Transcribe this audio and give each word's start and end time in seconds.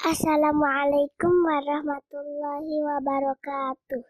Assalamualaikum 0.00 1.44
warahmatullahi 1.44 2.72
wabarakatuh. 2.88 4.00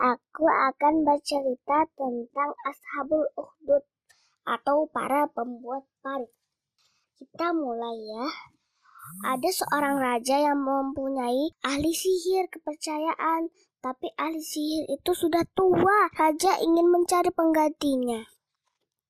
Aku 0.00 0.44
akan 0.48 1.04
bercerita 1.04 1.84
tentang 2.00 2.56
Ashabul 2.64 3.28
Ukhdud 3.36 3.84
atau 4.48 4.88
para 4.88 5.28
pembuat 5.36 5.84
parit. 6.00 6.32
Kita 7.20 7.52
mulai 7.52 7.92
ya. 7.92 8.24
Ada 9.36 9.52
seorang 9.52 10.00
raja 10.00 10.40
yang 10.40 10.64
mempunyai 10.64 11.52
ahli 11.60 11.92
sihir 11.92 12.48
kepercayaan, 12.48 13.52
tapi 13.84 14.16
ahli 14.16 14.40
sihir 14.40 14.96
itu 14.96 15.12
sudah 15.12 15.44
tua. 15.52 16.08
Raja 16.16 16.56
ingin 16.64 16.88
mencari 16.88 17.28
penggantinya. 17.28 18.33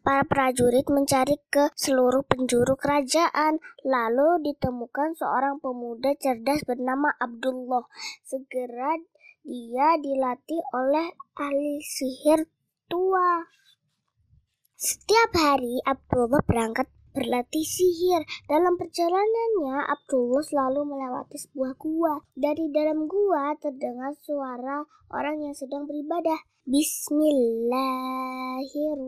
Para 0.05 0.21
prajurit 0.29 0.85
mencari 0.93 1.41
ke 1.49 1.73
seluruh 1.73 2.29
penjuru 2.29 2.77
kerajaan. 2.77 3.57
Lalu 3.89 4.53
ditemukan 4.53 5.17
seorang 5.17 5.65
pemuda 5.65 6.13
cerdas 6.21 6.61
bernama 6.69 7.09
Abdullah. 7.17 7.89
Segera 8.21 9.01
dia 9.49 9.97
dilatih 9.97 10.61
oleh 10.77 11.09
ahli 11.41 11.81
sihir 11.81 12.45
tua. 12.85 13.49
Setiap 14.77 15.33
hari 15.41 15.81
Abdullah 15.89 16.45
berangkat 16.45 16.85
berlatih 17.17 17.65
sihir. 17.65 18.29
Dalam 18.45 18.77
perjalanannya, 18.77 19.89
Abdullah 19.89 20.45
selalu 20.45 20.85
melewati 20.85 21.49
sebuah 21.49 21.81
gua. 21.81 22.21
Dari 22.37 22.69
dalam 22.69 23.09
gua 23.09 23.57
terdengar 23.57 24.13
suara 24.21 24.85
orang 25.09 25.49
yang 25.49 25.57
sedang 25.57 25.89
beribadah. 25.89 26.45
Bismillahirrahmanirrahim. 26.65 29.04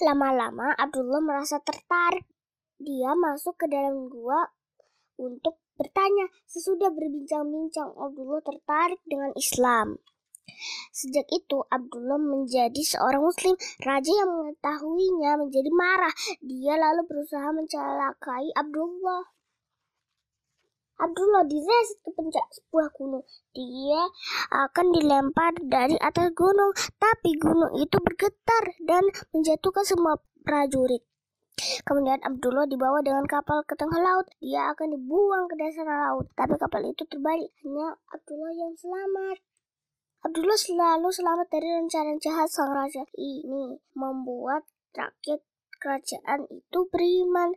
Lama-lama 0.00 0.72
Abdullah 0.78 1.20
merasa 1.20 1.60
tertarik. 1.60 2.24
Dia 2.80 3.12
masuk 3.12 3.60
ke 3.60 3.66
dalam 3.68 4.08
gua 4.08 4.48
untuk 5.20 5.60
bertanya. 5.76 6.28
Sesudah 6.48 6.88
berbincang-bincang, 6.92 7.92
Abdullah 7.96 8.40
tertarik 8.40 9.00
dengan 9.04 9.32
Islam. 9.36 10.00
Sejak 10.90 11.28
itu, 11.30 11.62
Abdullah 11.68 12.18
menjadi 12.20 12.82
seorang 12.82 13.22
muslim. 13.24 13.54
Raja 13.80 14.12
yang 14.12 14.30
mengetahuinya 14.32 15.40
menjadi 15.40 15.70
marah. 15.72 16.14
Dia 16.44 16.76
lalu 16.76 17.06
berusaha 17.06 17.48
mencelakai 17.52 18.52
Abdullah. 18.56 19.24
Abdullah 21.00 21.48
direst 21.48 22.04
ke 22.04 22.12
puncak 22.12 22.44
sebuah 22.52 22.92
gunung. 22.92 23.24
Dia 23.56 24.04
akan 24.52 24.86
dilempar 24.92 25.56
dari 25.64 25.96
atas 25.96 26.28
gunung, 26.36 26.76
tapi 27.00 27.40
gunung 27.40 27.72
itu 27.80 27.96
bergetar 28.04 28.64
dan 28.84 29.08
menjatuhkan 29.32 29.88
semua 29.88 30.20
prajurit. 30.44 31.00
Kemudian 31.84 32.20
Abdullah 32.24 32.64
dibawa 32.64 33.04
dengan 33.04 33.24
kapal 33.28 33.64
ke 33.68 33.76
tengah 33.76 34.00
laut. 34.00 34.28
Dia 34.40 34.72
akan 34.72 34.96
dibuang 34.96 35.44
ke 35.48 35.56
dasar 35.60 35.84
laut, 35.84 36.28
tapi 36.32 36.56
kapal 36.56 36.84
itu 36.84 37.04
terbalik. 37.08 37.52
Hanya 37.64 37.96
Abdullah 38.12 38.52
yang 38.52 38.72
selamat. 38.76 39.40
Abdullah 40.20 40.60
selalu 40.60 41.08
selamat 41.08 41.48
dari 41.48 41.68
rencana 41.80 42.12
jahat 42.20 42.48
sang 42.52 42.76
raja 42.76 43.08
ini 43.16 43.80
membuat 43.96 44.68
rakyat 44.92 45.40
kerajaan 45.80 46.44
itu 46.52 46.78
beriman. 46.92 47.56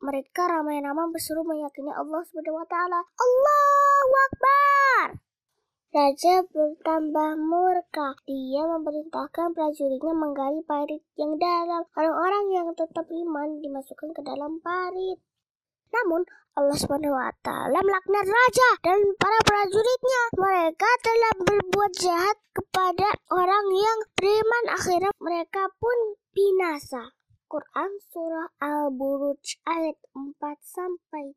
Mereka 0.00 0.48
ramai-ramai 0.48 1.12
berseru 1.12 1.44
meyakini 1.44 1.92
Allah 1.92 2.24
Subhanahu 2.24 2.56
wa 2.56 2.66
taala. 2.68 3.04
Allahu 3.20 4.14
Akbar. 4.32 5.06
Raja 5.90 6.46
bertambah 6.48 7.36
murka. 7.36 8.16
Dia 8.24 8.64
memerintahkan 8.64 9.52
prajuritnya 9.52 10.14
menggali 10.16 10.64
parit 10.64 11.04
yang 11.20 11.36
dalam. 11.36 11.84
Orang-orang 11.92 12.44
yang 12.48 12.68
tetap 12.72 13.04
iman 13.12 13.60
dimasukkan 13.60 14.16
ke 14.16 14.22
dalam 14.24 14.62
parit. 14.64 15.20
Namun 15.92 16.24
Allah 16.56 16.78
Subhanahu 16.80 17.14
wa 17.14 17.30
taala 17.44 17.78
melaknat 17.84 18.26
raja 18.26 18.68
dan 18.80 19.04
para 19.20 19.38
prajuritnya. 19.44 20.22
Mereka 20.38 20.90
telah 21.04 21.34
berbuat 21.44 21.92
jahat 22.00 22.36
kepada 22.56 23.08
orang 23.36 23.66
yang 23.68 23.98
beriman 24.16 24.64
akhirnya 24.72 25.12
mereka 25.20 25.68
pun 25.76 26.16
binasa. 26.32 27.19
Quran 27.50 27.90
surah 28.14 28.54
Al-Buruj 28.62 29.58
ayat 29.66 29.98
4 30.14 30.38
sampai. 30.62 31.34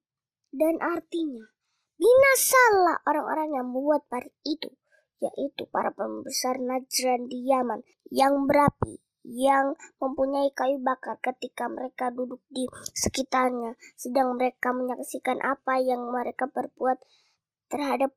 Dan 0.53 0.77
artinya 0.77 1.49
binasalah 1.97 3.01
orang-orang 3.09 3.57
yang 3.57 3.65
membuat 3.73 4.05
parit 4.05 4.37
itu 4.45 4.69
yaitu 5.17 5.65
para 5.73 5.89
pembesar 5.89 6.61
Najran 6.61 7.31
di 7.31 7.49
Yaman 7.49 7.81
yang 8.13 8.45
berapi 8.45 9.01
yang 9.23 9.79
mempunyai 10.03 10.51
kayu 10.51 10.83
bakar 10.83 11.15
ketika 11.23 11.71
mereka 11.71 12.11
duduk 12.11 12.43
di 12.51 12.67
sekitarnya, 12.91 13.79
sedang 13.95 14.35
mereka 14.35 14.75
menyaksikan 14.75 15.39
apa 15.39 15.79
yang 15.79 16.11
mereka 16.11 16.51
perbuat 16.51 16.99
terhadap 17.71 18.11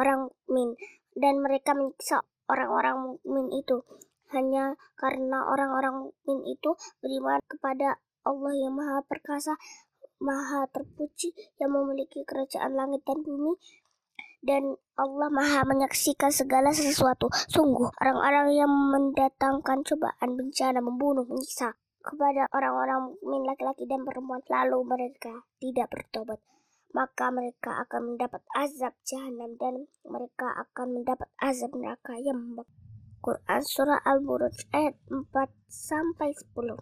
orang 0.00 0.32
min 0.48 0.72
dan 1.12 1.44
mereka 1.44 1.76
menyiksa 1.76 2.24
orang-orang 2.48 3.20
mukmin 3.20 3.52
itu 3.52 3.84
hanya 4.32 4.78
karena 4.98 5.46
orang-orang 5.46 6.10
mukmin 6.10 6.40
itu 6.46 6.74
beriman 7.02 7.40
kepada 7.46 7.98
Allah 8.26 8.52
yang 8.52 8.76
Maha 8.76 9.00
Perkasa, 9.08 9.56
Maha 10.20 10.68
Terpuji 10.68 11.32
yang 11.56 11.72
memiliki 11.72 12.22
kerajaan 12.28 12.76
langit 12.76 13.00
dan 13.08 13.24
bumi 13.24 13.56
dan 14.40 14.76
Allah 14.96 15.28
Maha 15.28 15.64
menyaksikan 15.68 16.32
segala 16.32 16.72
sesuatu. 16.72 17.28
Sungguh, 17.48 17.92
orang-orang 18.00 18.56
yang 18.56 18.72
mendatangkan 18.72 19.84
cobaan, 19.84 20.36
bencana, 20.36 20.80
membunuh, 20.80 21.24
menyiksa 21.28 21.76
kepada 22.00 22.48
orang-orang 22.56 23.12
mukmin 23.12 23.44
laki-laki 23.44 23.84
dan 23.84 24.04
perempuan, 24.04 24.40
lalu 24.48 24.80
mereka 24.88 25.44
tidak 25.60 25.92
bertobat, 25.92 26.40
maka 26.96 27.28
mereka 27.28 27.84
akan 27.84 28.16
mendapat 28.16 28.40
azab 28.56 28.96
jahanam 29.04 29.56
dan 29.60 29.84
mereka 30.08 30.48
akan 30.68 31.00
mendapat 31.00 31.28
azab 31.40 31.76
neraka 31.76 32.16
yang 32.16 32.40
membakar. 32.40 32.89
Quran 33.20 33.60
Surah 33.60 34.00
Al-Buruj 34.00 34.72
ayat 34.72 34.96
4 35.12 35.28
sampai 35.68 36.32
10. 36.32 36.80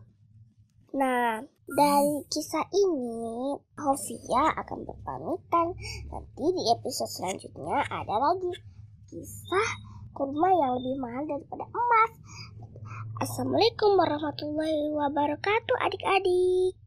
Nah, 0.95 1.43
dari 1.67 2.15
kisah 2.31 2.63
ini, 2.71 3.59
Hovia 3.75 4.55
akan 4.63 4.87
berpamitan. 4.87 5.75
Nanti 6.09 6.45
di 6.55 6.63
episode 6.71 7.11
selanjutnya 7.11 7.83
ada 7.91 8.15
lagi 8.23 8.55
kisah 9.11 9.71
kurma 10.15 10.47
yang 10.55 10.79
lebih 10.79 10.97
mahal 11.03 11.27
daripada 11.27 11.67
emas. 11.75 12.13
Assalamualaikum 13.19 13.99
warahmatullahi 13.99 14.95
wabarakatuh 14.95 15.77
adik-adik. 15.91 16.79